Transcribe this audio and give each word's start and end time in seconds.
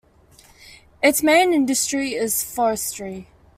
Its 1.03 1.21
main 1.21 1.53
industry 1.53 2.15
is 2.15 2.41
forestry. 2.41 3.27